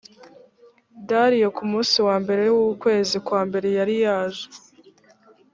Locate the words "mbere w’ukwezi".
2.23-3.17